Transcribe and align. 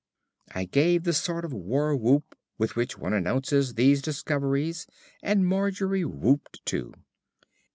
I 0.55 0.65
gave 0.65 1.03
the 1.03 1.13
sort 1.13 1.45
of 1.45 1.53
war 1.53 1.95
whoop 1.95 2.35
with 2.57 2.75
which 2.75 2.97
one 2.97 3.13
announces 3.13 3.75
these 3.75 4.01
discoveries, 4.01 4.87
and 5.21 5.45
Margery 5.45 6.03
whooped 6.05 6.65
too. 6.65 6.95